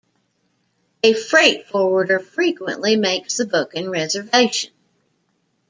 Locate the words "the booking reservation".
3.37-4.71